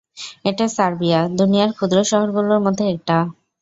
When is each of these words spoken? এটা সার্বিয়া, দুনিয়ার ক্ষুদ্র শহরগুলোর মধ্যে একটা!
এটা 0.45 0.65
সার্বিয়া, 0.75 1.19
দুনিয়ার 1.39 1.71
ক্ষুদ্র 1.73 1.97
শহরগুলোর 2.11 2.63
মধ্যে 2.65 2.85
একটা! 2.93 3.17